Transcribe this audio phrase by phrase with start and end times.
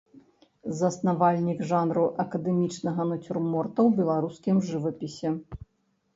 [0.77, 5.29] Заснавальнік жанру акадэмічнага нацюрморта ў беларускім жывапісе.